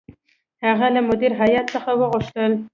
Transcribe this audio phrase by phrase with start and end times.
[0.65, 2.51] هغه له مدیره هیات څخه وغوښتل.